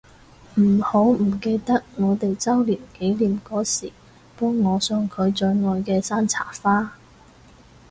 [0.55, 3.93] 唔好唔記得我哋週年紀念嗰時
[4.35, 5.57] 幫我送佢最愛
[6.01, 6.93] 嘅山茶花